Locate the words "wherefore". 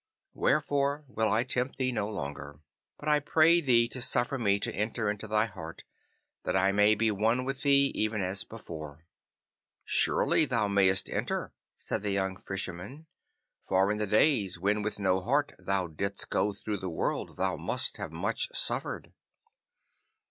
0.33-1.05